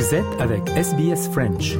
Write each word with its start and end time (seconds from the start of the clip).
Vous 0.00 0.14
êtes 0.14 0.40
avec 0.40 0.66
SBS 0.70 1.28
French. 1.28 1.76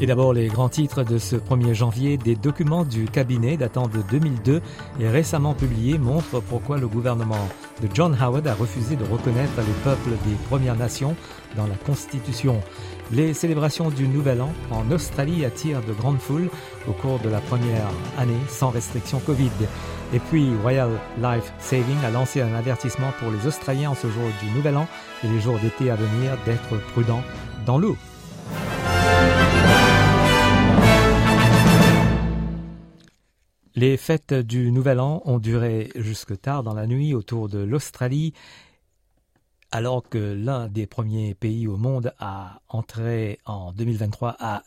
Et 0.00 0.06
d'abord 0.06 0.32
les 0.32 0.46
grands 0.48 0.70
titres 0.70 1.04
de 1.04 1.18
ce 1.18 1.36
1er 1.36 1.74
janvier, 1.74 2.16
des 2.16 2.36
documents 2.36 2.86
du 2.86 3.04
cabinet 3.04 3.58
datant 3.58 3.86
de 3.86 4.00
2002 4.10 4.62
et 4.98 5.08
récemment 5.10 5.52
publiés 5.52 5.98
montrent 5.98 6.40
pourquoi 6.40 6.78
le 6.78 6.88
gouvernement 6.88 7.50
de 7.80 7.88
John 7.92 8.16
Howard 8.20 8.46
a 8.46 8.54
refusé 8.54 8.96
de 8.96 9.04
reconnaître 9.04 9.56
les 9.58 9.82
peuples 9.84 10.10
des 10.24 10.34
Premières 10.48 10.76
Nations 10.76 11.16
dans 11.56 11.66
la 11.66 11.74
Constitution. 11.74 12.60
Les 13.12 13.34
célébrations 13.34 13.90
du 13.90 14.06
Nouvel 14.06 14.40
An 14.40 14.52
en 14.70 14.90
Australie 14.90 15.44
attirent 15.44 15.82
de 15.82 15.92
grandes 15.92 16.20
foules 16.20 16.48
au 16.88 16.92
cours 16.92 17.18
de 17.18 17.28
la 17.28 17.40
première 17.40 17.88
année 18.18 18.38
sans 18.48 18.70
restriction 18.70 19.18
Covid. 19.20 19.50
Et 20.12 20.18
puis 20.18 20.50
Royal 20.62 20.90
Life 21.20 21.52
Saving 21.58 22.04
a 22.04 22.10
lancé 22.10 22.40
un 22.40 22.54
avertissement 22.54 23.12
pour 23.18 23.30
les 23.30 23.46
Australiens 23.46 23.90
en 23.90 23.94
ce 23.94 24.08
jour 24.08 24.24
du 24.42 24.50
Nouvel 24.50 24.76
An 24.76 24.86
et 25.24 25.28
les 25.28 25.40
jours 25.40 25.58
d'été 25.58 25.90
à 25.90 25.96
venir 25.96 26.36
d'être 26.44 26.80
prudents 26.92 27.22
dans 27.66 27.78
l'eau. 27.78 27.96
Les 33.80 33.96
fêtes 33.96 34.34
du 34.34 34.70
Nouvel 34.72 35.00
An 35.00 35.22
ont 35.24 35.38
duré 35.38 35.90
jusque 35.94 36.38
tard 36.38 36.62
dans 36.62 36.74
la 36.74 36.86
nuit 36.86 37.14
autour 37.14 37.48
de 37.48 37.60
l'Australie, 37.60 38.34
alors 39.70 40.06
que 40.06 40.18
l'un 40.18 40.68
des 40.68 40.86
premiers 40.86 41.34
pays 41.34 41.66
au 41.66 41.78
monde 41.78 42.12
à 42.18 42.60
entrer 42.68 43.38
en 43.46 43.72
2023 43.72 44.36
a 44.38 44.64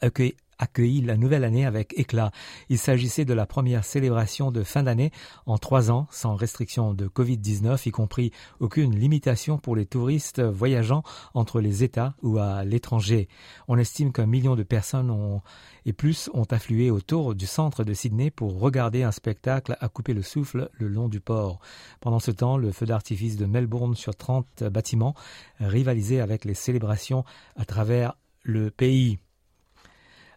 accueilli, 0.59 1.01
la 1.01 1.17
nouvelle 1.17 1.43
année 1.43 1.65
avec 1.65 1.93
éclat. 1.97 2.31
Il 2.69 2.77
s'agissait 2.77 3.25
de 3.25 3.33
la 3.33 3.45
première 3.45 3.83
célébration 3.83 4.51
de 4.51 4.63
fin 4.63 4.83
d'année 4.83 5.11
en 5.45 5.57
trois 5.57 5.91
ans, 5.91 6.07
sans 6.11 6.35
restriction 6.35 6.93
de 6.93 7.07
Covid-19, 7.07 7.87
y 7.87 7.91
compris 7.91 8.31
aucune 8.59 8.95
limitation 8.95 9.57
pour 9.57 9.75
les 9.75 9.85
touristes 9.85 10.41
voyageant 10.41 11.03
entre 11.33 11.61
les 11.61 11.83
États 11.83 12.15
ou 12.21 12.37
à 12.37 12.63
l'étranger. 12.63 13.27
On 13.67 13.77
estime 13.77 14.11
qu'un 14.11 14.25
million 14.25 14.55
de 14.55 14.63
personnes 14.63 15.09
ont, 15.09 15.41
et 15.85 15.93
plus 15.93 16.29
ont 16.33 16.45
afflué 16.49 16.91
autour 16.91 17.35
du 17.35 17.45
centre 17.45 17.83
de 17.83 17.93
Sydney 17.93 18.31
pour 18.31 18.59
regarder 18.59 19.03
un 19.03 19.11
spectacle 19.11 19.77
à 19.79 19.89
couper 19.89 20.13
le 20.13 20.21
souffle 20.21 20.69
le 20.73 20.87
long 20.87 21.07
du 21.07 21.19
port. 21.19 21.59
Pendant 21.99 22.19
ce 22.19 22.31
temps, 22.31 22.57
le 22.57 22.71
feu 22.71 22.85
d'artifice 22.85 23.37
de 23.37 23.45
Melbourne 23.45 23.95
sur 23.95 24.15
30 24.15 24.63
bâtiments 24.65 25.15
rivalisait 25.59 26.19
avec 26.19 26.45
les 26.45 26.53
célébrations 26.53 27.23
à 27.55 27.65
travers 27.65 28.17
le 28.43 28.71
pays. 28.71 29.19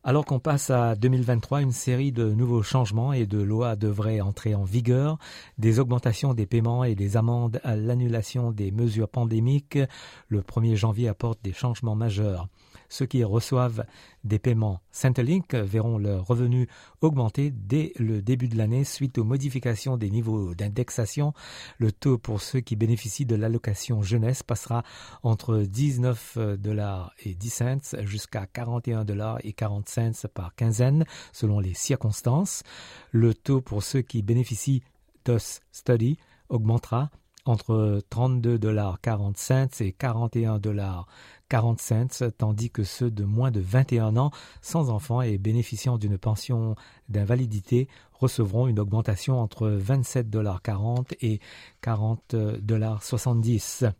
Alors 0.08 0.24
qu'on 0.24 0.38
passe 0.38 0.70
à 0.70 0.94
2023, 0.94 1.62
une 1.62 1.72
série 1.72 2.12
de 2.12 2.30
nouveaux 2.30 2.62
changements 2.62 3.12
et 3.12 3.26
de 3.26 3.42
lois 3.42 3.74
devraient 3.74 4.20
entrer 4.20 4.54
en 4.54 4.62
vigueur. 4.62 5.18
Des 5.58 5.80
augmentations 5.80 6.32
des 6.32 6.46
paiements 6.46 6.84
et 6.84 6.94
des 6.94 7.16
amendes 7.16 7.60
à 7.64 7.74
l'annulation 7.74 8.52
des 8.52 8.70
mesures 8.70 9.08
pandémiques. 9.08 9.80
Le 10.28 10.42
1er 10.42 10.76
janvier 10.76 11.08
apporte 11.08 11.42
des 11.42 11.52
changements 11.52 11.96
majeurs. 11.96 12.46
Ceux 12.88 13.06
qui 13.06 13.24
reçoivent 13.24 13.84
des 14.24 14.38
paiements 14.38 14.80
Centrelink 14.90 15.54
verront 15.54 15.98
leurs 15.98 16.26
revenus 16.26 16.68
augmenter 17.00 17.50
dès 17.50 17.92
le 17.96 18.22
début 18.22 18.48
de 18.48 18.56
l'année 18.56 18.84
suite 18.84 19.18
aux 19.18 19.24
modifications 19.24 19.96
des 19.96 20.10
niveaux 20.10 20.54
d'indexation. 20.54 21.32
Le 21.78 21.92
taux 21.92 22.18
pour 22.18 22.40
ceux 22.40 22.60
qui 22.60 22.76
bénéficient 22.76 23.26
de 23.26 23.36
l'allocation 23.36 24.02
jeunesse 24.02 24.42
passera 24.42 24.82
entre 25.22 25.58
19 25.58 26.38
dollars 26.58 27.12
et 27.24 27.34
10 27.34 27.50
cents 27.50 27.96
jusqu'à 28.04 28.46
41 28.46 29.04
dollars 29.04 29.38
et 29.44 29.52
40 29.52 29.88
cents 29.88 30.28
par 30.34 30.54
quinzaine 30.54 31.04
selon 31.32 31.60
les 31.60 31.74
circonstances. 31.74 32.62
Le 33.10 33.34
taux 33.34 33.60
pour 33.60 33.82
ceux 33.82 34.02
qui 34.02 34.22
bénéficient 34.22 34.82
d'OS 35.24 35.60
Study 35.72 36.18
augmentera 36.48 37.10
entre 37.46 38.02
32 38.10 38.58
dollars 38.58 39.00
40 39.00 39.38
cents 39.38 39.80
et 39.80 39.92
41 39.92 40.58
dollars 40.58 41.06
40 41.48 41.80
cents, 41.80 42.30
tandis 42.36 42.70
que 42.70 42.82
ceux 42.82 43.10
de 43.10 43.24
moins 43.24 43.50
de 43.50 43.60
21 43.60 44.16
ans 44.16 44.30
sans 44.60 44.90
enfants 44.90 45.22
et 45.22 45.38
bénéficiant 45.38 45.96
d'une 45.96 46.18
pension 46.18 46.74
d'invalidité 47.08 47.88
recevront 48.12 48.66
une 48.66 48.80
augmentation 48.80 49.40
entre 49.40 49.70
27,40 49.70 51.14
et 51.20 51.40
40,70 51.82 53.92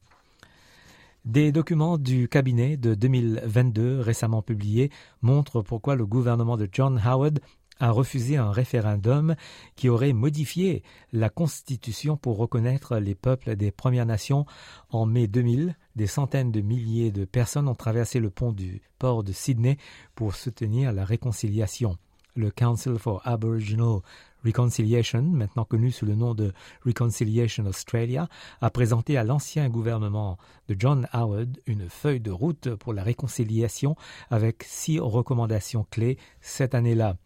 des 1.27 1.51
documents 1.51 1.99
du 1.99 2.29
cabinet 2.29 2.77
de 2.77 2.95
2022 2.95 4.01
récemment 4.01 4.43
publiés 4.43 4.91
montrent 5.23 5.61
pourquoi 5.61 5.97
le 5.97 6.07
gouvernement 6.07 6.57
de 6.57 6.69
John 6.71 7.03
Howard 7.05 7.41
a 7.81 7.91
refusé 7.91 8.37
un 8.37 8.51
référendum 8.51 9.35
qui 9.75 9.89
aurait 9.89 10.13
modifié 10.13 10.83
la 11.13 11.29
Constitution 11.29 12.17
pour 12.17 12.37
reconnaître 12.39 12.97
les 12.99 13.15
peuples 13.15 13.57
des 13.57 13.71
Premières 13.71 14.07
Nations. 14.07 14.47
En 14.91 15.07
mai 15.07 15.27
2000, 15.27 15.77
des 15.95 16.07
centaines 16.07 16.53
de 16.53 16.61
milliers 16.61 17.11
de 17.11 17.25
personnes 17.25 17.69
ont 17.69 17.75
traversé 17.75 18.21
le 18.21 18.31
pont 18.31 18.53
du 18.53 18.81
port 18.99 19.25
de 19.25 19.33
Sydney 19.33 19.77
pour 20.15 20.35
soutenir 20.35 20.93
la 20.93 21.05
réconciliation. 21.05 21.97
Le 22.35 22.51
Council 22.51 22.99
for 22.99 23.23
Aboriginal 23.25 24.01
Reconciliation, 24.45 25.23
maintenant 25.23 25.65
connu 25.65 25.91
sous 25.91 26.07
le 26.07 26.15
nom 26.15 26.35
de 26.35 26.53
Reconciliation 26.85 27.67
Australia, 27.67 28.29
a 28.61 28.71
présenté 28.71 29.17
à 29.17 29.25
l'ancien 29.25 29.69
gouvernement 29.69 30.39
de 30.69 30.77
John 30.79 31.09
Howard 31.13 31.59
une 31.67 31.89
feuille 31.89 32.21
de 32.21 32.31
route 32.31 32.75
pour 32.77 32.93
la 32.93 33.03
réconciliation 33.03 33.97
avec 34.31 34.63
six 34.63 35.01
recommandations 35.01 35.87
clés 35.91 36.19
cette 36.41 36.75
année-là. 36.75 37.17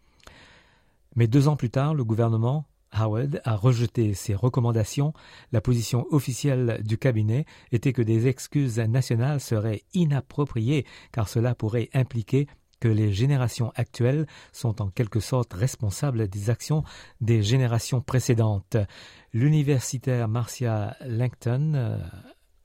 Mais 1.15 1.27
deux 1.27 1.47
ans 1.47 1.55
plus 1.55 1.69
tard, 1.69 1.93
le 1.93 2.03
gouvernement 2.03 2.65
Howard 2.91 3.41
a 3.45 3.55
rejeté 3.55 4.13
ces 4.13 4.35
recommandations. 4.35 5.13
La 5.51 5.61
position 5.61 6.05
officielle 6.11 6.81
du 6.83 6.97
cabinet 6.97 7.45
était 7.71 7.93
que 7.93 8.01
des 8.01 8.27
excuses 8.27 8.79
nationales 8.79 9.39
seraient 9.39 9.83
inappropriées 9.93 10.85
car 11.11 11.27
cela 11.27 11.55
pourrait 11.55 11.89
impliquer 11.93 12.47
que 12.79 12.87
les 12.87 13.13
générations 13.13 13.71
actuelles 13.75 14.25
sont 14.51 14.81
en 14.81 14.89
quelque 14.89 15.19
sorte 15.19 15.53
responsables 15.53 16.27
des 16.27 16.49
actions 16.49 16.83
des 17.21 17.43
générations 17.43 18.01
précédentes. 18.01 18.75
L'universitaire 19.33 20.27
Marcia 20.27 20.97
Langton, 21.05 21.73
euh, 21.75 21.97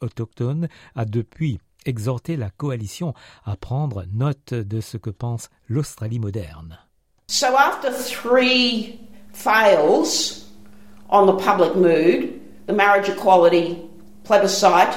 autochtone, 0.00 0.68
a 0.94 1.04
depuis 1.04 1.60
exhorté 1.84 2.36
la 2.36 2.50
coalition 2.50 3.14
à 3.44 3.56
prendre 3.56 4.06
note 4.10 4.54
de 4.54 4.80
ce 4.80 4.96
que 4.96 5.10
pense 5.10 5.50
l'Australie 5.68 6.18
moderne. 6.18 6.78
So 7.28 7.59
after 7.59 7.92
three 7.92 9.00
fails 9.32 10.48
on 11.10 11.26
the 11.26 11.37
public 11.37 11.75
mood, 11.75 12.41
the 12.66 12.72
marriage 12.72 13.09
equality 13.09 13.82
plebiscite, 14.22 14.97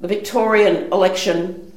the 0.00 0.08
Victorian 0.08 0.92
election, 0.92 1.72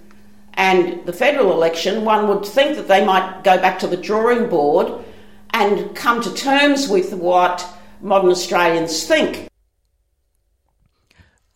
and 0.55 1.05
the 1.05 1.13
federal 1.13 1.53
election, 1.53 2.03
one 2.03 2.27
would 2.27 2.45
think 2.45 2.77
that 2.77 2.87
they 2.87 3.05
might 3.05 3.43
go 3.43 3.57
back 3.57 3.77
to 3.79 3.87
the 3.87 3.95
drawing 3.95 4.49
board 4.49 5.03
and 5.51 5.95
come 5.95 6.19
to 6.21 6.33
terms 6.33 6.89
with 6.89 7.13
what 7.13 7.65
modern 8.01 8.31
Australians 8.31 9.03
think. 9.03 9.50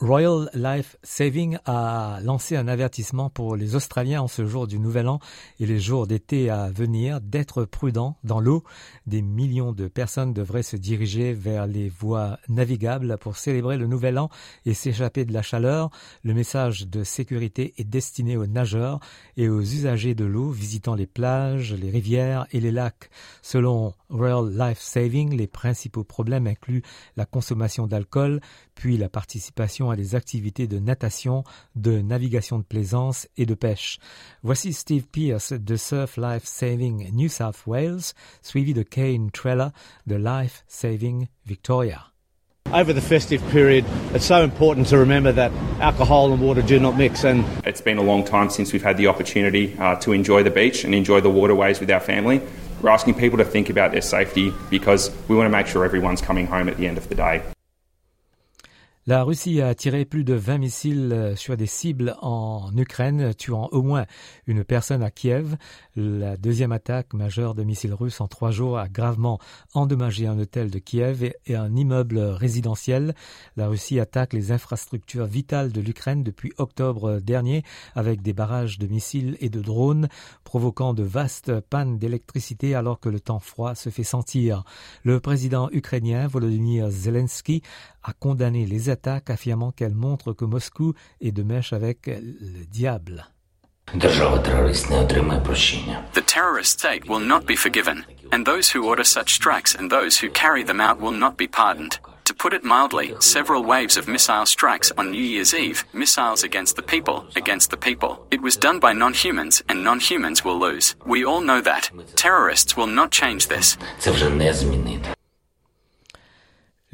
Royal 0.05 0.51
Life 0.53 0.97
Saving 1.01 1.57
a 1.65 2.19
lancé 2.21 2.55
un 2.55 2.67
avertissement 2.67 3.31
pour 3.31 3.55
les 3.55 3.75
Australiens 3.75 4.21
en 4.21 4.27
ce 4.27 4.45
jour 4.45 4.67
du 4.67 4.77
Nouvel 4.77 5.07
An 5.07 5.19
et 5.59 5.65
les 5.65 5.79
jours 5.79 6.05
d'été 6.05 6.51
à 6.51 6.69
venir 6.69 7.21
d'être 7.21 7.65
prudents 7.65 8.15
dans 8.23 8.39
l'eau. 8.39 8.63
Des 9.07 9.23
millions 9.23 9.71
de 9.71 9.87
personnes 9.87 10.31
devraient 10.31 10.61
se 10.61 10.77
diriger 10.77 11.33
vers 11.33 11.65
les 11.65 11.89
voies 11.89 12.37
navigables 12.49 13.17
pour 13.17 13.35
célébrer 13.35 13.77
le 13.77 13.87
Nouvel 13.87 14.19
An 14.19 14.29
et 14.67 14.75
s'échapper 14.75 15.25
de 15.25 15.33
la 15.33 15.41
chaleur. 15.41 15.89
Le 16.23 16.35
message 16.35 16.87
de 16.87 17.03
sécurité 17.03 17.73
est 17.79 17.83
destiné 17.83 18.37
aux 18.37 18.45
nageurs 18.45 18.99
et 19.37 19.49
aux 19.49 19.61
usagers 19.61 20.13
de 20.13 20.25
l'eau 20.25 20.51
visitant 20.51 20.93
les 20.93 21.07
plages, 21.07 21.73
les 21.73 21.89
rivières 21.89 22.45
et 22.51 22.59
les 22.59 22.71
lacs. 22.71 23.09
Selon 23.41 23.95
Royal 24.11 24.55
Life 24.55 24.79
Saving, 24.79 25.35
les 25.35 25.47
principaux 25.47 26.03
problèmes 26.03 26.45
incluent 26.45 26.83
la 27.17 27.25
consommation 27.25 27.87
d'alcool, 27.87 28.39
puis 28.75 28.97
la 28.97 29.09
participation 29.09 29.89
à 29.89 29.94
des 29.95 30.15
activités 30.15 30.67
de 30.67 30.79
natation, 30.79 31.43
de 31.75 32.01
navigation 32.01 32.57
de 32.57 32.63
plaisance 32.63 33.27
et 33.37 33.45
de 33.45 33.53
pêche. 33.53 33.99
Voici 34.43 34.73
Steve 34.73 35.07
Pierce 35.07 35.53
de 35.53 35.75
Surf 35.75 36.17
Life 36.17 36.45
Saving 36.45 37.11
New 37.13 37.29
South 37.29 37.65
Wales, 37.65 38.13
suivi 38.41 38.73
de 38.73 38.83
Kane 38.83 39.31
Trella 39.31 39.71
de 40.07 40.15
Life 40.15 40.63
Saving 40.67 41.27
Victoria. 41.45 42.11
Over 42.73 42.93
the 42.93 43.01
festive 43.01 43.47
period, 43.51 43.85
it's 44.15 44.25
so 44.25 44.43
important 44.43 44.87
to 44.87 44.97
remember 44.97 45.31
that 45.31 45.51
alcohol 45.79 46.33
and 46.33 46.41
water 46.41 46.63
do 46.63 46.79
not 46.79 46.97
mix. 46.97 47.23
And 47.23 47.45
it's 47.63 47.79
been 47.79 47.99
a 47.99 48.01
long 48.01 48.23
time 48.23 48.49
since 48.49 48.73
we've 48.73 48.83
had 48.83 48.97
the 48.97 49.07
opportunity 49.07 49.77
uh, 49.77 49.95
to 49.97 50.13
enjoy 50.13 50.41
the 50.41 50.49
beach 50.49 50.83
and 50.83 50.95
enjoy 50.95 51.21
the 51.21 51.29
waterways 51.29 51.79
with 51.79 51.91
our 51.91 51.99
family. 51.99 52.41
We're 52.81 52.89
asking 52.89 53.15
people 53.15 53.37
to 53.37 53.45
think 53.45 53.69
about 53.69 53.91
their 53.91 54.01
safety 54.01 54.51
because 54.71 55.11
we 55.27 55.35
want 55.35 55.45
to 55.45 55.51
make 55.51 55.67
sure 55.67 55.85
everyone's 55.85 56.21
coming 56.21 56.47
home 56.47 56.67
at 56.67 56.77
the 56.77 56.87
end 56.87 56.97
of 56.97 57.07
the 57.07 57.15
day. 57.15 57.43
La 59.07 59.23
Russie 59.23 59.61
a 59.61 59.75
tiré 59.75 60.03
plus 60.03 60.23
de 60.23 60.33
20 60.33 60.57
missiles 60.57 61.13
euh, 61.13 61.35
sur 61.35 61.55
des 61.55 61.67
cibles 61.67 62.15
en 62.23 62.71
Ukraine, 62.75 63.35
tuant 63.35 63.69
au 63.71 63.83
moins 63.83 64.07
une 64.47 64.63
personne 64.63 65.03
à 65.03 65.11
Kiev. 65.11 65.57
La 65.95 66.37
deuxième 66.37 66.71
attaque 66.71 67.13
majeure 67.13 67.53
de 67.53 67.61
missiles 67.61 67.93
russes 67.93 68.19
en 68.19 68.27
trois 68.27 68.49
jours 68.49 68.79
a 68.79 68.87
gravement 68.87 69.37
endommagé 69.75 70.25
un 70.25 70.39
hôtel 70.39 70.71
de 70.71 70.79
Kiev 70.79 71.23
et 71.45 71.55
un 71.55 71.75
immeuble 71.75 72.17
résidentiel. 72.17 73.13
La 73.57 73.67
Russie 73.67 73.99
attaque 73.99 74.33
les 74.33 74.51
infrastructures 74.51 75.27
vitales 75.27 75.71
de 75.71 75.81
l'Ukraine 75.81 76.23
depuis 76.23 76.53
octobre 76.57 77.19
dernier 77.19 77.61
avec 77.93 78.23
des 78.23 78.33
barrages 78.33 78.79
de 78.79 78.87
missiles 78.87 79.37
et 79.39 79.49
de 79.49 79.61
drones, 79.61 80.09
provoquant 80.43 80.95
de 80.95 81.03
vastes 81.03 81.59
pannes 81.59 81.99
d'électricité 81.99 82.73
alors 82.73 82.99
que 82.99 83.09
le 83.09 83.19
temps 83.19 83.37
froid 83.37 83.75
se 83.75 83.91
fait 83.91 84.03
sentir. 84.03 84.63
Le 85.03 85.19
président 85.19 85.69
ukrainien 85.71 86.25
Volodymyr 86.25 86.89
Zelensky 86.89 87.61
a 88.05 88.13
condamné 88.13 88.65
les 88.65 88.89
attaques 88.89 89.29
affirmant 89.29 89.71
qu'elles 89.71 89.95
montrent 89.95 90.33
que 90.33 90.45
Moscou 90.45 90.93
est 91.21 91.31
de 91.31 91.43
mèche 91.43 91.73
avec 91.73 92.07
le 92.07 92.65
diable. 92.65 93.25
The 93.93 94.09
terrorist 96.25 96.79
state 96.79 97.07
will 97.07 97.19
not 97.19 97.45
be 97.45 97.55
forgiven, 97.55 98.05
and 98.31 98.45
those 98.45 98.69
who 98.69 98.87
order 98.87 99.03
such 99.03 99.33
strikes 99.33 99.75
and 99.75 99.89
those 99.91 100.17
who 100.17 100.29
carry 100.29 100.63
them 100.63 100.81
out 100.81 100.99
will 100.99 101.11
not 101.11 101.37
be 101.37 101.47
pardoned. 101.47 101.99
To 102.25 102.33
put 102.33 102.53
it 102.53 102.63
mildly, 102.63 103.13
several 103.19 103.63
waves 103.63 103.97
of 103.97 104.07
missile 104.07 104.47
strikes 104.47 104.91
on 104.97 105.11
New 105.11 105.21
Year's 105.21 105.53
Eve, 105.53 105.85
missiles 105.93 106.43
against 106.43 106.75
the 106.75 106.81
people, 106.81 107.25
against 107.35 107.69
the 107.69 107.77
people. 107.77 108.25
It 108.31 108.41
was 108.41 108.57
done 108.57 108.79
by 108.79 108.93
non-humans, 108.93 109.61
and 109.69 109.83
non-humans 109.83 110.43
will 110.43 110.59
lose. 110.59 110.95
We 111.05 111.23
all 111.23 111.41
know 111.41 111.61
that. 111.61 111.91
Terrorists 112.15 112.75
will 112.75 112.87
not 112.87 113.11
change 113.11 113.47
this. 113.47 113.77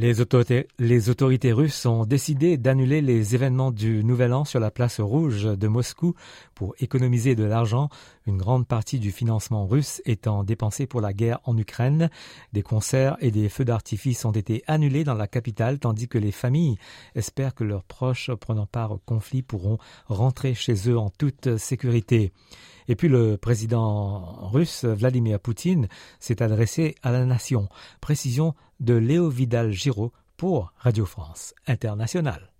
Les 0.01 0.19
autorités, 0.19 1.51
russes 1.53 1.85
ont 1.85 2.05
décidé 2.07 2.57
d'annuler 2.57 3.01
les 3.01 3.35
événements 3.35 3.69
du 3.69 4.03
Nouvel 4.03 4.33
An 4.33 4.45
sur 4.45 4.59
la 4.59 4.71
place 4.71 4.99
rouge 4.99 5.43
de 5.43 5.67
Moscou 5.67 6.15
pour 6.55 6.73
économiser 6.79 7.35
de 7.35 7.43
l'argent, 7.43 7.89
une 8.25 8.39
grande 8.39 8.67
partie 8.67 8.97
du 8.97 9.11
financement 9.11 9.67
russe 9.67 10.01
étant 10.05 10.43
dépensé 10.43 10.87
pour 10.87 11.01
la 11.01 11.13
guerre 11.13 11.39
en 11.43 11.55
Ukraine. 11.55 12.09
Des 12.51 12.63
concerts 12.63 13.15
et 13.19 13.29
des 13.29 13.47
feux 13.47 13.63
d'artifice 13.63 14.25
ont 14.25 14.31
été 14.31 14.63
annulés 14.65 15.03
dans 15.03 15.13
la 15.13 15.27
capitale, 15.27 15.77
tandis 15.77 16.07
que 16.07 16.17
les 16.17 16.31
familles 16.31 16.79
espèrent 17.13 17.53
que 17.53 17.63
leurs 17.63 17.83
proches 17.83 18.31
prenant 18.33 18.65
part 18.65 18.93
au 18.93 18.97
conflit 19.05 19.43
pourront 19.43 19.77
rentrer 20.07 20.55
chez 20.55 20.89
eux 20.89 20.97
en 20.97 21.11
toute 21.11 21.57
sécurité. 21.57 22.31
Et 22.87 22.95
puis 22.95 23.07
le 23.07 23.37
président 23.37 24.49
russe 24.49 24.83
Vladimir 24.83 25.39
Poutine 25.39 25.87
s'est 26.19 26.41
adressé 26.41 26.95
à 27.03 27.11
la 27.11 27.23
nation. 27.25 27.69
Précision 28.01 28.55
de 28.81 28.95
Léo 28.95 29.29
Vidal-Giraud 29.29 30.11
pour 30.37 30.73
Radio 30.79 31.05
France 31.05 31.53
Internationale. 31.67 32.51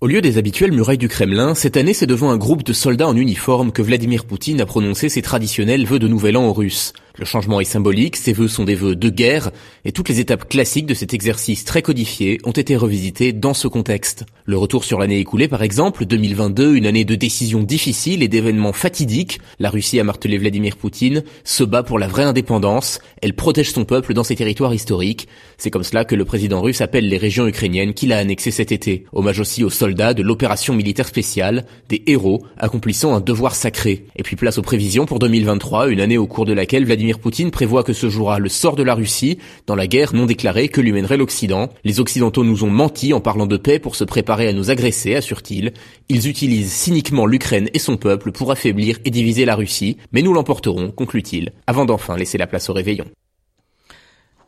Au 0.00 0.08
lieu 0.08 0.20
des 0.20 0.36
habituelles 0.36 0.72
murailles 0.72 0.98
du 0.98 1.08
Kremlin, 1.08 1.54
cette 1.54 1.76
année 1.76 1.94
c'est 1.94 2.06
devant 2.06 2.30
un 2.32 2.36
groupe 2.36 2.64
de 2.64 2.72
soldats 2.72 3.06
en 3.06 3.16
uniforme 3.16 3.70
que 3.70 3.82
Vladimir 3.82 4.24
Poutine 4.24 4.60
a 4.60 4.66
prononcé 4.66 5.08
ses 5.08 5.22
traditionnels 5.22 5.86
vœux 5.86 6.00
de 6.00 6.08
nouvel 6.08 6.36
an 6.36 6.48
aux 6.48 6.52
Russes. 6.52 6.92
Le 7.18 7.26
changement 7.26 7.60
est 7.60 7.64
symbolique, 7.64 8.16
ces 8.16 8.32
vœux 8.32 8.48
sont 8.48 8.64
des 8.64 8.74
vœux 8.74 8.96
de 8.96 9.10
guerre, 9.10 9.50
et 9.84 9.92
toutes 9.92 10.08
les 10.08 10.18
étapes 10.18 10.48
classiques 10.48 10.86
de 10.86 10.94
cet 10.94 11.12
exercice 11.12 11.64
très 11.66 11.82
codifié 11.82 12.38
ont 12.44 12.52
été 12.52 12.74
revisitées 12.74 13.34
dans 13.34 13.52
ce 13.52 13.68
contexte. 13.68 14.24
Le 14.46 14.56
retour 14.56 14.82
sur 14.82 14.98
l'année 14.98 15.18
écoulée 15.18 15.46
par 15.46 15.62
exemple, 15.62 16.06
2022, 16.06 16.74
une 16.74 16.86
année 16.86 17.04
de 17.04 17.14
décisions 17.14 17.62
difficiles 17.62 18.22
et 18.22 18.28
d'événements 18.28 18.72
fatidiques, 18.72 19.40
la 19.58 19.68
Russie 19.68 20.00
a 20.00 20.04
martelé 20.04 20.38
Vladimir 20.38 20.78
Poutine, 20.78 21.22
se 21.44 21.64
bat 21.64 21.82
pour 21.82 21.98
la 21.98 22.08
vraie 22.08 22.22
indépendance, 22.22 22.98
elle 23.20 23.34
protège 23.34 23.72
son 23.72 23.84
peuple 23.84 24.14
dans 24.14 24.24
ses 24.24 24.36
territoires 24.36 24.72
historiques. 24.72 25.28
C'est 25.58 25.70
comme 25.70 25.84
cela 25.84 26.06
que 26.06 26.14
le 26.14 26.24
président 26.24 26.62
russe 26.62 26.80
appelle 26.80 27.08
les 27.08 27.18
régions 27.18 27.46
ukrainiennes 27.46 27.92
qu'il 27.92 28.14
a 28.14 28.18
annexées 28.18 28.50
cet 28.50 28.72
été. 28.72 29.04
Hommage 29.12 29.38
aussi 29.38 29.64
aux 29.64 29.70
soldats 29.70 30.14
de 30.14 30.22
l'opération 30.22 30.72
militaire 30.72 31.08
spéciale, 31.08 31.66
des 31.90 32.02
héros 32.06 32.42
accomplissant 32.56 33.14
un 33.14 33.20
devoir 33.20 33.54
sacré. 33.54 34.06
Et 34.16 34.22
puis 34.22 34.36
place 34.36 34.56
aux 34.56 34.62
prévisions 34.62 35.04
pour 35.04 35.18
2023, 35.18 35.88
une 35.88 36.00
année 36.00 36.18
au 36.18 36.26
cours 36.26 36.46
de 36.46 36.54
laquelle 36.54 36.86
Vladimir 36.86 37.01
Vladimir 37.02 37.18
Poutine 37.18 37.50
prévoit 37.50 37.82
que 37.82 37.92
se 37.92 38.08
jouera 38.08 38.38
le 38.38 38.48
sort 38.48 38.76
de 38.76 38.84
la 38.84 38.94
Russie 38.94 39.38
dans 39.66 39.74
la 39.74 39.88
guerre 39.88 40.14
non 40.14 40.24
déclarée 40.24 40.68
que 40.68 40.80
lui 40.80 40.92
mènerait 40.92 41.16
l'Occident. 41.16 41.68
Les 41.82 41.98
Occidentaux 41.98 42.44
nous 42.44 42.62
ont 42.62 42.70
menti 42.70 43.12
en 43.12 43.20
parlant 43.20 43.46
de 43.46 43.56
paix 43.56 43.80
pour 43.80 43.96
se 43.96 44.04
préparer 44.04 44.46
à 44.46 44.52
nous 44.52 44.70
agresser, 44.70 45.16
assure-t-il. 45.16 45.72
Ils 46.08 46.28
utilisent 46.28 46.70
cyniquement 46.70 47.26
l'Ukraine 47.26 47.68
et 47.74 47.80
son 47.80 47.96
peuple 47.96 48.30
pour 48.30 48.52
affaiblir 48.52 49.00
et 49.04 49.10
diviser 49.10 49.44
la 49.44 49.56
Russie, 49.56 49.96
mais 50.12 50.22
nous 50.22 50.32
l'emporterons, 50.32 50.92
conclut-il, 50.92 51.50
avant 51.66 51.86
d'enfin 51.86 52.16
laisser 52.16 52.38
la 52.38 52.46
place 52.46 52.70
au 52.70 52.72
réveillon. 52.72 53.06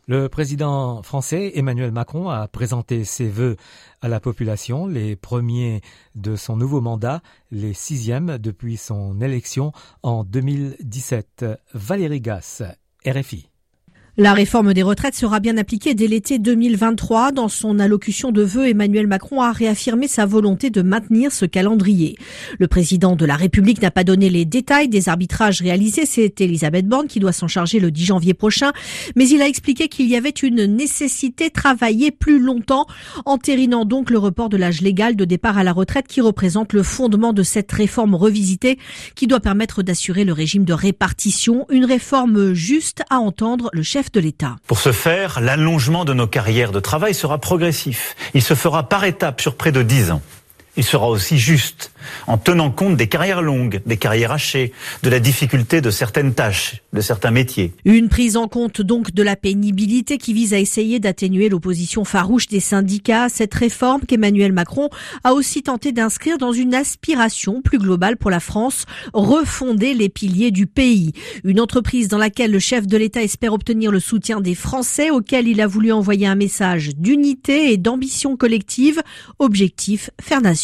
Le 0.07 0.29
président 0.29 1.03
français 1.03 1.53
Emmanuel 1.55 1.91
Macron 1.91 2.29
a 2.29 2.47
présenté 2.47 3.05
ses 3.05 3.27
vœux 3.27 3.57
à 4.03 4.09
la 4.09 4.21
population, 4.21 4.87
les 4.87 5.17
premiers 5.17 5.81
de 6.15 6.37
son 6.37 6.59
nouveau 6.59 6.83
mandat, 6.83 7.23
les 7.51 7.73
sixièmes 7.73 8.37
depuis 8.37 8.77
son 8.77 9.19
élection 9.23 9.73
en 10.03 10.23
2017. 10.23 11.47
Valérie 11.73 12.21
Gasse, 12.21 12.63
RFI. 13.07 13.49
La 14.17 14.33
réforme 14.33 14.75
des 14.75 14.85
retraites 14.85 15.17
sera 15.17 15.41
bien 15.41 15.57
appliquée 15.57 15.95
dès 15.95 16.07
l'été 16.07 16.39
2023. 16.39 17.33
Dans 17.33 17.49
son 17.49 17.81
allocution 17.81 18.31
de 18.31 18.43
vœux, 18.43 18.69
Emmanuel 18.69 19.09
Macron 19.09 19.41
a 19.41 19.51
réaffirmé 19.51 20.07
sa 20.07 20.25
volonté 20.25 20.71
de 20.71 20.83
maintenir 20.83 21.33
ce 21.33 21.47
calendrier. 21.47 22.17
Le 22.61 22.69
président 22.69 23.17
de 23.17 23.27
la 23.27 23.35
République 23.35 23.83
n'a 23.83 23.91
pas 23.91 24.05
donné 24.05 24.31
les 24.31 24.45
détails 24.45 24.87
des 24.87 25.09
arbitrages 25.09 25.61
réalisés. 25.61 26.07
C'est 26.07 26.41
Elisabeth 26.41 26.87
Borne 26.87 27.09
qui 27.09 27.19
doit 27.19 27.33
s'en 27.33 27.49
charger 27.49 27.81
le 27.81 27.91
10 27.91 28.05
janvier 28.05 28.35
prochain. 28.35 28.71
Mais 29.17 29.29
il 29.29 29.43
a 29.43 29.49
expliqué 29.49 29.89
qu'il 29.89 30.07
y 30.07 30.15
avait 30.15 30.31
une 30.31 30.65
nécessité 30.65 31.51
travailler 31.51 32.13
plus 32.13 32.39
longtemps, 32.39 32.87
entérinant 33.25 33.85
donc 33.85 34.11
le 34.11 34.19
report 34.19 34.49
de 34.49 34.57
l'âge 34.57 34.81
légal 34.81 35.17
de 35.17 35.25
départ 35.25 35.59
à 35.59 35.65
la 35.65 35.73
retraite 35.73 36.07
qui 36.07 36.21
représente 36.21 36.73
le 36.73 36.85
fondement 36.85 37.33
de 37.33 37.43
cette 37.43 37.73
réforme 37.73 38.15
revisitée 38.15 38.79
qui 39.17 39.27
doit 39.27 39.41
permettre 39.41 39.83
d'assurer 39.83 40.23
le 40.23 40.33
régime 40.33 40.65
de 40.65 40.73
répartition. 40.73 41.67
Une 41.69 41.85
réforme 41.85 42.53
juste 42.53 43.03
à 43.11 43.19
entendre 43.19 43.71
le 43.73 43.83
chef 43.83 44.04
Pour 44.67 44.79
ce 44.79 44.93
faire, 44.93 45.41
l'allongement 45.41 46.05
de 46.05 46.13
nos 46.13 46.27
carrières 46.27 46.73
de 46.73 46.81
travail 46.81 47.15
sera 47.15 47.39
progressif. 47.39 48.17
Il 48.35 48.43
se 48.43 48.55
fera 48.55 48.89
par 48.89 49.05
étapes 49.05 49.41
sur 49.41 49.57
près 49.57 49.73
de 49.73 49.83
10 49.83 50.11
ans. 50.13 50.23
Il 50.77 50.83
sera 50.85 51.09
aussi 51.09 51.39
juste 51.39 51.93
en 52.27 52.37
tenant 52.37 52.71
compte 52.71 52.97
des 52.97 53.07
carrières 53.07 53.43
longues, 53.43 53.81
des 53.87 53.97
carrières 53.97 54.33
hachées, 54.33 54.73
de 55.03 55.11
la 55.11 55.21
difficulté 55.21 55.81
de 55.81 55.91
certaines 55.91 56.35
tâches, 56.35 56.83
de 56.93 57.01
certains 57.01 57.31
métiers. 57.31 57.73
Une 57.85 58.09
prise 58.09 58.37
en 58.37 58.49
compte 58.49 58.81
donc 58.81 59.13
de 59.13 59.23
la 59.23 59.37
pénibilité 59.37 60.19
qui 60.19 60.33
vise 60.33 60.53
à 60.53 60.59
essayer 60.59 60.99
d'atténuer 60.99 61.49
l'opposition 61.49 62.05
farouche 62.05 62.49
des 62.49 62.61
syndicats. 62.61 63.29
Cette 63.29 63.55
réforme 63.55 64.03
qu'Emmanuel 64.03 64.53
Macron 64.53 64.91
a 65.23 65.33
aussi 65.33 65.63
tenté 65.63 65.93
d'inscrire 65.93 66.39
dans 66.39 66.53
une 66.53 66.75
aspiration 66.75 67.63
plus 67.63 67.79
globale 67.79 68.17
pour 68.17 68.31
la 68.31 68.41
France, 68.41 68.85
refonder 69.13 69.95
les 69.95 70.09
piliers 70.09 70.51
du 70.51 70.67
pays. 70.67 71.13
Une 71.45 71.61
entreprise 71.61 72.09
dans 72.09 72.19
laquelle 72.19 72.51
le 72.51 72.59
chef 72.59 72.87
de 72.87 72.97
l'État 72.97 73.23
espère 73.23 73.53
obtenir 73.53 73.93
le 73.93 74.01
soutien 74.01 74.41
des 74.41 74.55
Français 74.55 75.11
auquel 75.11 75.47
il 75.47 75.61
a 75.61 75.67
voulu 75.67 75.93
envoyer 75.93 76.27
un 76.27 76.35
message 76.35 76.91
d'unité 76.97 77.73
et 77.73 77.77
d'ambition 77.77 78.37
collective. 78.37 79.01
Objectif, 79.39 80.11
faire 80.21 80.41
nation. 80.41 80.64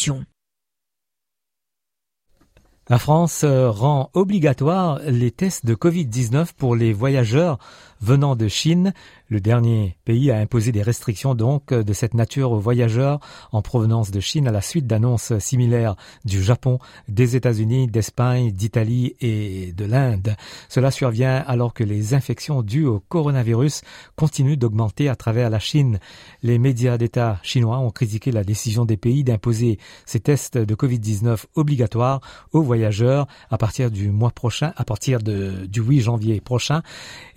La 2.89 2.97
France 2.99 3.43
euh, 3.43 3.69
rend 3.69 4.09
obligatoire 4.13 4.99
les 5.05 5.31
tests 5.31 5.65
de 5.65 5.75
Covid-19 5.75 6.53
pour 6.57 6.75
les 6.75 6.93
voyageurs 6.93 7.57
venant 8.01 8.35
de 8.35 8.47
Chine. 8.47 8.93
Le 9.29 9.39
dernier 9.39 9.95
pays 10.03 10.29
a 10.29 10.37
imposé 10.37 10.71
des 10.71 10.81
restrictions 10.81 11.35
donc 11.35 11.73
de 11.73 11.93
cette 11.93 12.13
nature 12.13 12.51
aux 12.51 12.59
voyageurs 12.59 13.19
en 13.51 13.61
provenance 13.61 14.11
de 14.11 14.19
Chine 14.19 14.47
à 14.47 14.51
la 14.51 14.61
suite 14.61 14.87
d'annonces 14.87 15.37
similaires 15.39 15.95
du 16.25 16.43
Japon, 16.43 16.79
des 17.07 17.35
États-Unis, 17.35 17.87
d'Espagne, 17.87 18.51
d'Italie 18.51 19.15
et 19.21 19.71
de 19.71 19.85
l'Inde. 19.85 20.35
Cela 20.67 20.91
survient 20.91 21.37
alors 21.47 21.73
que 21.73 21.83
les 21.83 22.13
infections 22.13 22.61
dues 22.61 22.85
au 22.85 22.99
coronavirus 22.99 23.81
continuent 24.15 24.57
d'augmenter 24.57 25.07
à 25.07 25.15
travers 25.15 25.49
la 25.49 25.59
Chine. 25.59 25.99
Les 26.43 26.59
médias 26.59 26.97
d'État 26.97 27.39
chinois 27.43 27.79
ont 27.79 27.91
critiqué 27.91 28.31
la 28.31 28.43
décision 28.43 28.83
des 28.83 28.97
pays 28.97 29.23
d'imposer 29.23 29.79
ces 30.05 30.19
tests 30.19 30.57
de 30.57 30.75
Covid-19 30.75 31.45
obligatoires 31.55 32.19
aux 32.51 32.63
voyageurs 32.63 33.27
à 33.49 33.57
partir 33.57 33.91
du 33.91 34.11
mois 34.11 34.31
prochain, 34.31 34.73
à 34.75 34.83
partir 34.83 35.19
du 35.19 35.81
8 35.81 36.01
janvier 36.01 36.41
prochain. 36.41 36.81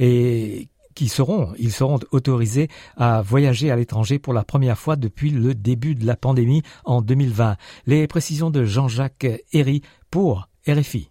Et 0.00 0.54
qui 0.95 1.09
seront, 1.09 1.53
ils 1.59 1.73
seront 1.73 1.99
autorisés 2.13 2.69
à 2.97 3.23
voyager 3.23 3.71
à 3.71 3.77
l'étranger 3.77 4.19
pour 4.19 4.33
la 4.33 4.45
première 4.45 4.79
fois 4.79 4.97
depuis 4.97 5.31
le 5.31 5.55
début 5.55 5.95
de 5.95 6.07
la 6.07 6.17
pandémie 6.17 6.63
en 6.85 7.03
2020. 7.03 7.57
Les 7.87 8.07
précisions 8.07 8.51
de 8.51 8.65
Jean-Jacques 8.65 9.27
Herry 9.53 9.83
pour 10.11 10.49
RFI. 10.67 11.11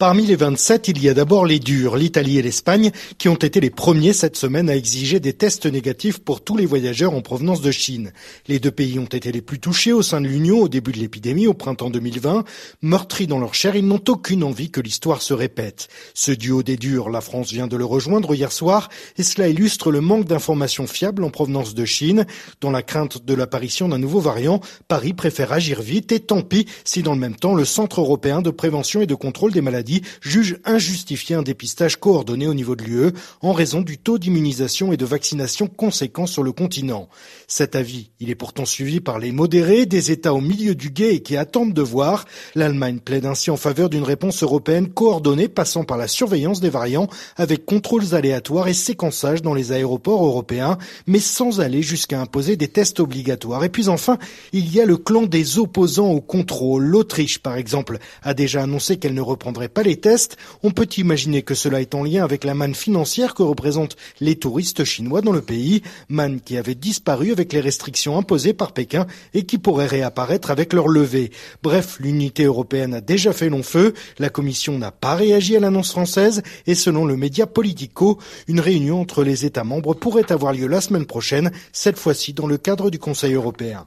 Parmi 0.00 0.24
les 0.24 0.34
27, 0.34 0.88
il 0.88 1.02
y 1.02 1.10
a 1.10 1.14
d'abord 1.14 1.44
les 1.44 1.58
durs, 1.58 1.94
l'Italie 1.94 2.38
et 2.38 2.42
l'Espagne, 2.42 2.90
qui 3.18 3.28
ont 3.28 3.34
été 3.34 3.60
les 3.60 3.68
premiers 3.68 4.14
cette 4.14 4.34
semaine 4.34 4.70
à 4.70 4.74
exiger 4.74 5.20
des 5.20 5.34
tests 5.34 5.66
négatifs 5.66 6.20
pour 6.20 6.42
tous 6.42 6.56
les 6.56 6.64
voyageurs 6.64 7.12
en 7.12 7.20
provenance 7.20 7.60
de 7.60 7.70
Chine. 7.70 8.14
Les 8.48 8.60
deux 8.60 8.70
pays 8.70 8.98
ont 8.98 9.04
été 9.04 9.30
les 9.30 9.42
plus 9.42 9.60
touchés 9.60 9.92
au 9.92 10.00
sein 10.00 10.22
de 10.22 10.26
l'Union 10.26 10.60
au 10.60 10.70
début 10.70 10.92
de 10.92 10.96
l'épidémie 10.96 11.46
au 11.46 11.52
printemps 11.52 11.90
2020. 11.90 12.44
Meurtris 12.80 13.26
dans 13.26 13.38
leur 13.38 13.52
chair, 13.52 13.76
ils 13.76 13.86
n'ont 13.86 14.02
aucune 14.08 14.42
envie 14.42 14.70
que 14.70 14.80
l'histoire 14.80 15.20
se 15.20 15.34
répète. 15.34 15.88
Ce 16.14 16.32
duo 16.32 16.62
des 16.62 16.78
durs, 16.78 17.10
la 17.10 17.20
France 17.20 17.52
vient 17.52 17.66
de 17.66 17.76
le 17.76 17.84
rejoindre 17.84 18.34
hier 18.34 18.52
soir, 18.52 18.88
et 19.18 19.22
cela 19.22 19.48
illustre 19.48 19.90
le 19.90 20.00
manque 20.00 20.24
d'informations 20.24 20.86
fiables 20.86 21.24
en 21.24 21.30
provenance 21.30 21.74
de 21.74 21.84
Chine. 21.84 22.24
Dans 22.62 22.70
la 22.70 22.82
crainte 22.82 23.26
de 23.26 23.34
l'apparition 23.34 23.86
d'un 23.86 23.98
nouveau 23.98 24.20
variant, 24.20 24.60
Paris 24.88 25.12
préfère 25.12 25.52
agir 25.52 25.82
vite 25.82 26.10
et 26.10 26.20
tant 26.20 26.40
pis 26.40 26.64
si 26.86 27.02
dans 27.02 27.12
le 27.12 27.20
même 27.20 27.36
temps 27.36 27.54
le 27.54 27.66
Centre 27.66 28.00
européen 28.00 28.40
de 28.40 28.48
prévention 28.48 29.02
et 29.02 29.06
de 29.06 29.14
contrôle 29.14 29.52
des 29.52 29.60
maladies 29.60 29.89
juge 30.20 30.58
injustifié 30.64 31.36
un 31.36 31.42
dépistage 31.42 31.96
coordonné 31.96 32.46
au 32.46 32.54
niveau 32.54 32.76
de 32.76 32.84
l'UE 32.84 33.12
en 33.40 33.52
raison 33.52 33.80
du 33.80 33.98
taux 33.98 34.18
d'immunisation 34.18 34.92
et 34.92 34.96
de 34.96 35.04
vaccination 35.04 35.66
conséquent 35.66 36.26
sur 36.26 36.42
le 36.42 36.52
continent. 36.52 37.08
Cet 37.46 37.74
avis, 37.74 38.10
il 38.20 38.30
est 38.30 38.34
pourtant 38.34 38.64
suivi 38.64 39.00
par 39.00 39.18
les 39.18 39.32
modérés 39.32 39.86
des 39.86 40.10
États 40.10 40.34
au 40.34 40.40
milieu 40.40 40.74
du 40.74 40.90
guet 40.90 41.16
et 41.16 41.22
qui 41.22 41.36
attendent 41.36 41.74
de 41.74 41.82
voir. 41.82 42.24
L'Allemagne 42.54 43.00
plaide 43.00 43.26
ainsi 43.26 43.50
en 43.50 43.56
faveur 43.56 43.88
d'une 43.90 44.04
réponse 44.04 44.42
européenne 44.42 44.88
coordonnée 44.88 45.48
passant 45.48 45.84
par 45.84 45.96
la 45.96 46.08
surveillance 46.08 46.60
des 46.60 46.70
variants 46.70 47.08
avec 47.36 47.64
contrôles 47.64 48.14
aléatoires 48.14 48.68
et 48.68 48.74
séquençage 48.74 49.42
dans 49.42 49.54
les 49.54 49.72
aéroports 49.72 50.24
européens, 50.24 50.78
mais 51.06 51.18
sans 51.18 51.60
aller 51.60 51.82
jusqu'à 51.82 52.20
imposer 52.20 52.56
des 52.56 52.68
tests 52.68 53.00
obligatoires. 53.00 53.64
Et 53.64 53.68
puis 53.68 53.88
enfin, 53.88 54.18
il 54.52 54.72
y 54.72 54.80
a 54.80 54.86
le 54.86 54.96
clan 54.96 55.22
des 55.22 55.58
opposants 55.58 56.10
au 56.10 56.20
contrôle. 56.20 56.84
L'Autriche, 56.84 57.38
par 57.38 57.56
exemple, 57.56 57.98
a 58.22 58.34
déjà 58.34 58.62
annoncé 58.62 58.98
qu'elle 58.98 59.14
ne 59.14 59.20
reprendrait 59.20 59.68
pas 59.68 59.79
les 59.82 59.96
tests, 59.96 60.36
on 60.62 60.70
peut 60.70 60.88
imaginer 60.96 61.42
que 61.42 61.54
cela 61.54 61.80
est 61.80 61.94
en 61.94 62.04
lien 62.04 62.24
avec 62.24 62.44
la 62.44 62.54
manne 62.54 62.74
financière 62.74 63.34
que 63.34 63.42
représentent 63.42 63.96
les 64.20 64.36
touristes 64.36 64.84
chinois 64.84 65.20
dans 65.20 65.32
le 65.32 65.42
pays, 65.42 65.82
manne 66.08 66.40
qui 66.40 66.56
avait 66.56 66.74
disparu 66.74 67.32
avec 67.32 67.52
les 67.52 67.60
restrictions 67.60 68.16
imposées 68.18 68.52
par 68.52 68.72
Pékin 68.72 69.06
et 69.34 69.44
qui 69.44 69.58
pourrait 69.58 69.86
réapparaître 69.86 70.50
avec 70.50 70.72
leur 70.72 70.88
levée. 70.88 71.30
Bref, 71.62 71.98
l'unité 72.00 72.44
européenne 72.44 72.94
a 72.94 73.00
déjà 73.00 73.32
fait 73.32 73.48
long 73.48 73.62
feu, 73.62 73.94
la 74.18 74.30
Commission 74.30 74.78
n'a 74.78 74.92
pas 74.92 75.14
réagi 75.14 75.56
à 75.56 75.60
l'annonce 75.60 75.90
française 75.90 76.42
et 76.66 76.74
selon 76.74 77.04
le 77.04 77.16
média 77.16 77.46
Politico, 77.46 78.18
une 78.48 78.60
réunion 78.60 79.00
entre 79.00 79.24
les 79.24 79.44
États 79.44 79.64
membres 79.64 79.94
pourrait 79.94 80.32
avoir 80.32 80.52
lieu 80.52 80.66
la 80.66 80.80
semaine 80.80 81.06
prochaine, 81.06 81.50
cette 81.72 81.98
fois-ci 81.98 82.32
dans 82.32 82.46
le 82.46 82.58
cadre 82.58 82.90
du 82.90 82.98
Conseil 82.98 83.34
européen. 83.34 83.86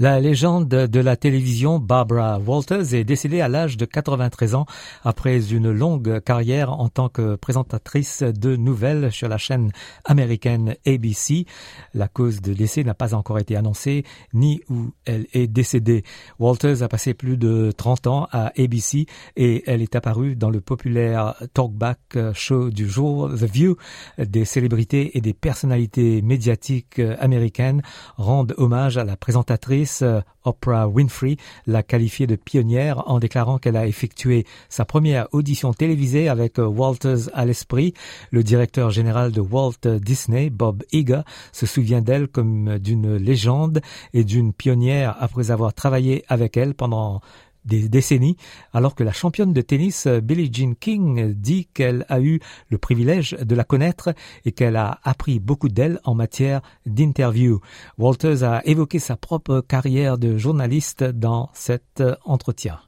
La 0.00 0.18
légende 0.18 0.66
de 0.66 1.00
la 1.00 1.14
télévision 1.14 1.78
Barbara 1.78 2.38
Walters 2.38 2.94
est 2.94 3.04
décédée 3.04 3.42
à 3.42 3.48
l'âge 3.48 3.76
de 3.76 3.84
93 3.84 4.54
ans 4.54 4.64
après 5.04 5.52
une 5.52 5.70
longue 5.70 6.20
carrière 6.20 6.72
en 6.72 6.88
tant 6.88 7.10
que 7.10 7.36
présentatrice 7.36 8.22
de 8.22 8.56
nouvelles 8.56 9.12
sur 9.12 9.28
la 9.28 9.36
chaîne 9.36 9.72
américaine 10.06 10.74
ABC. 10.86 11.44
La 11.92 12.08
cause 12.08 12.40
de 12.40 12.54
décès 12.54 12.82
n'a 12.82 12.94
pas 12.94 13.12
encore 13.12 13.38
été 13.40 13.56
annoncée 13.56 14.04
ni 14.32 14.62
où 14.70 14.90
elle 15.04 15.26
est 15.34 15.48
décédée. 15.48 16.02
Walters 16.38 16.82
a 16.82 16.88
passé 16.88 17.12
plus 17.12 17.36
de 17.36 17.70
30 17.70 18.06
ans 18.06 18.26
à 18.32 18.52
ABC 18.58 19.04
et 19.36 19.64
elle 19.66 19.82
est 19.82 19.96
apparue 19.96 20.34
dans 20.34 20.48
le 20.48 20.62
populaire 20.62 21.34
talkback 21.52 22.16
show 22.32 22.70
du 22.70 22.88
jour 22.88 23.28
The 23.28 23.44
View. 23.44 23.76
Des 24.16 24.46
célébrités 24.46 25.18
et 25.18 25.20
des 25.20 25.34
personnalités 25.34 26.22
médiatiques 26.22 27.02
américaines 27.18 27.82
rendent 28.16 28.54
hommage 28.56 28.96
à 28.96 29.04
la 29.04 29.18
présentatrice 29.18 29.89
euh, 30.02 30.20
Oprah 30.44 30.88
Winfrey 30.88 31.36
l'a 31.66 31.82
qualifiée 31.82 32.26
de 32.26 32.36
pionnière 32.36 33.08
en 33.08 33.18
déclarant 33.18 33.58
qu'elle 33.58 33.76
a 33.76 33.86
effectué 33.86 34.46
sa 34.68 34.84
première 34.84 35.28
audition 35.32 35.72
télévisée 35.72 36.28
avec 36.28 36.58
euh, 36.58 36.66
Walters 36.66 37.28
à 37.34 37.44
l'esprit. 37.44 37.94
Le 38.30 38.42
directeur 38.42 38.90
général 38.90 39.32
de 39.32 39.40
Walt 39.40 39.86
Disney, 39.86 40.50
Bob 40.50 40.82
Iger, 40.92 41.22
se 41.52 41.66
souvient 41.66 42.00
d'elle 42.00 42.28
comme 42.28 42.78
d'une 42.78 43.16
légende 43.16 43.80
et 44.14 44.24
d'une 44.24 44.52
pionnière 44.52 45.16
après 45.20 45.50
avoir 45.50 45.74
travaillé 45.74 46.24
avec 46.28 46.56
elle 46.56 46.74
pendant 46.74 47.20
des 47.64 47.88
décennies, 47.88 48.36
alors 48.72 48.94
que 48.94 49.04
la 49.04 49.12
championne 49.12 49.52
de 49.52 49.60
tennis 49.60 50.06
euh, 50.06 50.20
Billie 50.20 50.50
Jean 50.52 50.74
King 50.74 51.32
dit 51.34 51.68
qu'elle 51.72 52.06
a 52.08 52.20
eu 52.20 52.40
le 52.68 52.78
privilège 52.78 53.36
de 53.40 53.54
la 53.54 53.64
connaître 53.64 54.14
et 54.44 54.52
qu'elle 54.52 54.76
a 54.76 54.98
appris 55.04 55.40
beaucoup 55.40 55.68
d'elle 55.68 56.00
en 56.04 56.14
matière 56.14 56.60
d'interview. 56.86 57.60
Walters 57.98 58.42
a 58.44 58.64
évoqué 58.66 58.98
sa 58.98 59.16
propre 59.16 59.60
carrière 59.60 60.18
de 60.18 60.36
journaliste 60.36 61.04
dans 61.04 61.50
cet 61.54 62.00
euh, 62.00 62.14
entretien. 62.24 62.80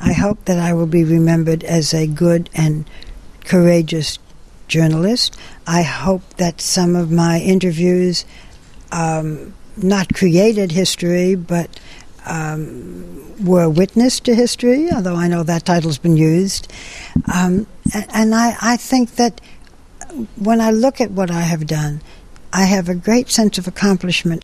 I 0.00 0.12
hope 0.12 0.44
that 0.46 0.58
I 0.58 0.72
will 0.72 0.88
be 0.88 1.04
remembered 1.04 1.64
as 1.64 1.94
a 1.94 2.06
good 2.06 2.48
and 2.56 2.84
courageous 3.44 4.18
journalist. 4.68 5.36
I 5.66 5.82
hope 5.82 6.22
that 6.38 6.60
some 6.60 6.96
of 6.96 7.10
my 7.10 7.40
interviews 7.40 8.24
um, 8.90 9.52
not 9.76 10.12
created 10.14 10.72
history, 10.72 11.36
but 11.36 11.68
were 12.26 13.68
witness 13.68 14.20
to 14.20 14.34
history, 14.34 14.88
although 14.92 15.16
I 15.16 15.28
know 15.28 15.42
that 15.44 15.64
title's 15.64 15.98
been 15.98 16.16
used. 16.16 16.68
And 17.26 17.66
I, 18.34 18.56
I 18.60 18.76
think 18.76 19.16
that 19.16 19.40
when 20.36 20.60
I 20.60 20.70
look 20.70 21.00
at 21.00 21.10
what 21.10 21.30
I 21.30 21.40
have 21.40 21.66
done, 21.66 22.00
I 22.52 22.64
have 22.64 22.88
a 22.88 22.94
great 22.94 23.30
sense 23.30 23.58
of 23.58 23.66
accomplishment. 23.66 24.42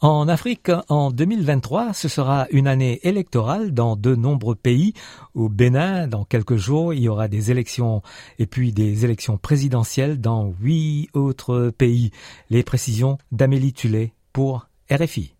En 0.00 0.28
Afrique, 0.28 0.70
en 0.90 1.10
2023, 1.10 1.94
ce 1.94 2.08
sera 2.08 2.46
une 2.50 2.66
année 2.66 3.00
électorale 3.04 3.72
dans 3.72 3.96
de 3.96 4.14
nombreux 4.14 4.54
pays. 4.54 4.92
Au 5.34 5.48
Bénin, 5.48 6.06
dans 6.08 6.24
quelques 6.24 6.56
jours, 6.56 6.92
il 6.92 7.00
y 7.00 7.08
aura 7.08 7.26
des 7.26 7.50
élections 7.50 8.02
et 8.38 8.44
puis 8.44 8.72
des 8.72 9.06
élections 9.06 9.38
présidentielles 9.38 10.20
dans 10.20 10.52
huit 10.60 11.08
autres 11.14 11.70
pays. 11.70 12.10
Les 12.50 12.62
précisions 12.62 13.16
d'Amélie 13.32 13.72
Tullet 13.72 14.12
pour 14.34 14.68
RFI 14.90 15.33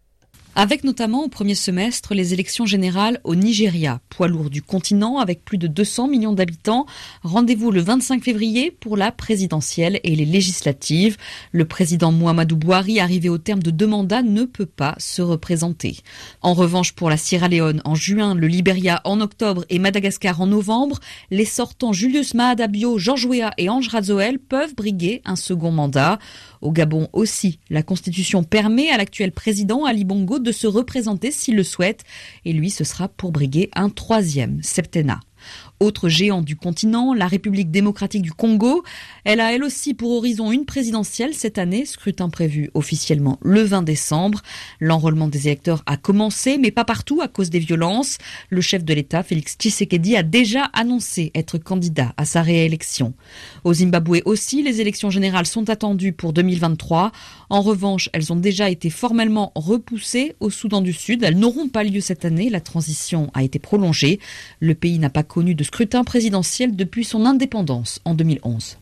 avec 0.56 0.84
notamment 0.84 1.24
au 1.24 1.28
premier 1.28 1.54
semestre 1.54 2.14
les 2.14 2.32
élections 2.32 2.66
générales 2.66 3.20
au 3.24 3.34
Nigeria, 3.34 4.00
poids 4.08 4.28
lourd 4.28 4.50
du 4.50 4.62
continent 4.62 5.18
avec 5.18 5.44
plus 5.44 5.58
de 5.58 5.66
200 5.66 6.08
millions 6.08 6.32
d'habitants. 6.32 6.86
Rendez-vous 7.22 7.70
le 7.70 7.80
25 7.80 8.22
février 8.22 8.70
pour 8.70 8.96
la 8.96 9.10
présidentielle 9.10 10.00
et 10.04 10.14
les 10.14 10.24
législatives. 10.24 11.16
Le 11.52 11.64
président 11.64 12.12
Muhammadu 12.12 12.54
Buhari, 12.54 13.00
arrivé 13.00 13.28
au 13.28 13.38
terme 13.38 13.62
de 13.62 13.70
deux 13.70 13.86
mandats, 13.86 14.22
ne 14.22 14.44
peut 14.44 14.66
pas 14.66 14.94
se 14.98 15.22
représenter. 15.22 15.98
En 16.40 16.54
revanche, 16.54 16.92
pour 16.92 17.10
la 17.10 17.16
Sierra 17.16 17.48
Leone 17.48 17.82
en 17.84 17.94
juin, 17.94 18.34
le 18.34 18.46
Liberia 18.46 19.00
en 19.04 19.20
octobre 19.20 19.64
et 19.70 19.78
Madagascar 19.78 20.40
en 20.40 20.46
novembre, 20.46 21.00
les 21.30 21.44
sortants 21.44 21.92
Julius 21.92 22.34
Maadabio, 22.34 22.98
George 22.98 23.26
Weah 23.26 23.50
et 23.58 23.68
Ange 23.68 23.88
Razoel 23.88 24.38
peuvent 24.38 24.74
briguer 24.74 25.20
un 25.24 25.36
second 25.36 25.72
mandat. 25.72 26.18
Au 26.60 26.70
Gabon 26.72 27.08
aussi, 27.12 27.58
la 27.68 27.82
Constitution 27.82 28.42
permet 28.44 28.88
à 28.88 28.96
l'actuel 28.96 29.32
président 29.32 29.84
Ali 29.84 30.04
Bongo 30.04 30.38
de 30.44 30.52
se 30.52 30.68
représenter 30.68 31.32
s'il 31.32 31.56
le 31.56 31.64
souhaite, 31.64 32.04
et 32.44 32.52
lui 32.52 32.70
ce 32.70 32.84
sera 32.84 33.08
pour 33.08 33.32
briguer 33.32 33.70
un 33.74 33.90
troisième 33.90 34.62
septennat. 34.62 35.20
Autre 35.84 36.08
géant 36.08 36.40
du 36.40 36.56
continent, 36.56 37.12
la 37.12 37.26
République 37.26 37.70
démocratique 37.70 38.22
du 38.22 38.32
Congo, 38.32 38.82
elle 39.24 39.38
a 39.38 39.52
elle 39.52 39.62
aussi 39.62 39.92
pour 39.92 40.12
horizon 40.12 40.50
une 40.50 40.64
présidentielle 40.64 41.34
cette 41.34 41.58
année, 41.58 41.84
scrutin 41.84 42.30
prévu 42.30 42.70
officiellement 42.72 43.38
le 43.42 43.60
20 43.60 43.82
décembre. 43.82 44.40
L'enrôlement 44.80 45.28
des 45.28 45.46
électeurs 45.46 45.82
a 45.84 45.98
commencé, 45.98 46.56
mais 46.56 46.70
pas 46.70 46.86
partout 46.86 47.20
à 47.20 47.28
cause 47.28 47.50
des 47.50 47.58
violences. 47.58 48.16
Le 48.48 48.62
chef 48.62 48.82
de 48.82 48.94
l'État, 48.94 49.22
Félix 49.22 49.58
Tshisekedi, 49.58 50.16
a 50.16 50.22
déjà 50.22 50.70
annoncé 50.72 51.30
être 51.34 51.58
candidat 51.58 52.14
à 52.16 52.24
sa 52.24 52.40
réélection. 52.40 53.12
Au 53.64 53.74
Zimbabwe 53.74 54.22
aussi, 54.24 54.62
les 54.62 54.80
élections 54.80 55.10
générales 55.10 55.44
sont 55.44 55.68
attendues 55.68 56.14
pour 56.14 56.32
2023. 56.32 57.12
En 57.50 57.60
revanche, 57.60 58.08
elles 58.14 58.32
ont 58.32 58.36
déjà 58.36 58.70
été 58.70 58.88
formellement 58.88 59.52
repoussées 59.54 60.34
au 60.40 60.48
Soudan 60.48 60.80
du 60.80 60.94
Sud. 60.94 61.22
Elles 61.22 61.38
n'auront 61.38 61.68
pas 61.68 61.84
lieu 61.84 62.00
cette 62.00 62.24
année. 62.24 62.48
La 62.48 62.62
transition 62.62 63.30
a 63.34 63.42
été 63.42 63.58
prolongée. 63.58 64.18
Le 64.60 64.74
pays 64.74 64.98
n'a 64.98 65.10
pas 65.10 65.22
connu 65.22 65.54
de 65.54 65.62
scrutin 65.74 66.04
présidentiel 66.04 66.76
depuis 66.76 67.02
son 67.02 67.26
indépendance 67.26 67.98
en 68.04 68.14
2011. 68.14 68.78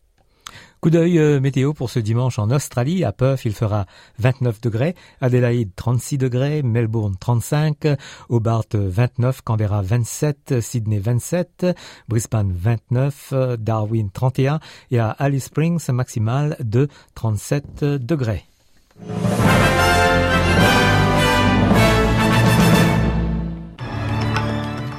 Coup 0.79 0.91
d'œil 0.91 1.17
euh, 1.17 1.39
météo 1.39 1.73
pour 1.73 1.89
ce 1.89 1.97
dimanche 1.97 2.37
en 2.37 2.51
Australie. 2.51 3.03
À 3.03 3.11
Perth, 3.11 3.45
il 3.45 3.53
fera 3.53 3.87
29 4.19 4.61
degrés. 4.61 4.93
Adélaïde, 5.19 5.71
36 5.75 6.19
degrés. 6.19 6.61
Melbourne, 6.61 7.15
35. 7.19 7.87
Hobart, 8.29 8.65
29. 8.71 9.41
Canberra, 9.41 9.81
27. 9.81 10.61
Sydney, 10.61 10.99
27. 10.99 11.65
Brisbane, 12.09 12.53
29. 12.55 13.33
Darwin, 13.57 14.11
31. 14.13 14.59
Et 14.91 14.99
à 14.99 15.09
Alice 15.09 15.45
Springs, 15.45 15.89
maximal 15.91 16.55
de 16.59 16.87
37 17.15 17.85
degrés. 17.85 18.45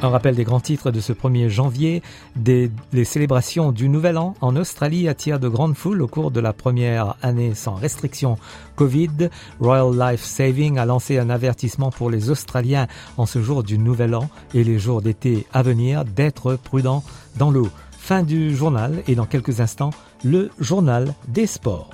Un 0.05 0.11
rappel 0.11 0.35
des 0.35 0.45
grands 0.45 0.61
titres 0.61 0.91
de 0.91 1.01
ce 1.01 1.15
1er 1.15 1.49
janvier. 1.49 2.03
Des, 2.37 2.71
les 2.93 3.07
célébrations 3.07 3.73
du 3.73 3.89
Nouvel 3.89 4.19
An 4.19 4.35
en 4.43 4.55
Australie 4.55 5.09
attirent 5.09 5.41
de 5.41 5.49
grandes 5.49 5.77
foules 5.79 6.03
au 6.03 6.07
cours 6.07 6.31
de 6.31 6.41
la 6.41 6.53
première 6.53 7.17
année 7.23 7.55
sans 7.55 7.75
restriction 7.75 8.37
Covid. 8.77 9.31
Royal 9.61 9.99
Life 9.99 10.23
Saving 10.23 10.77
a 10.77 10.85
lancé 10.85 11.19
un 11.19 11.31
avertissement 11.31 11.91
pour 11.91 12.11
les 12.11 12.29
Australiens 12.29 12.87
en 13.17 13.25
ce 13.25 13.41
jour 13.41 13.63
du 13.63 13.79
Nouvel 13.79 14.15
An 14.15 14.29
et 14.53 14.63
les 14.63 14.79
jours 14.79 15.01
d'été 15.01 15.47
à 15.55 15.63
venir 15.63 16.05
d'être 16.05 16.57
prudents 16.57 17.03
dans 17.39 17.51
l'eau. 17.51 17.71
Fin 17.93 18.23
du 18.25 18.55
journal 18.55 19.03
et 19.09 19.15
dans 19.15 19.25
quelques 19.25 19.63
instants, 19.63 19.95
le 20.23 20.51
journal 20.61 21.15
des 21.29 21.47
sports. 21.47 21.89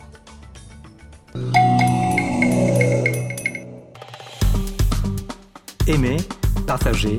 Aimez, 5.86 6.16
partagez, 6.66 7.18